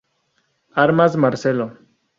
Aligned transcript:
Armas 0.73 1.15
Marcelo. 1.15 1.77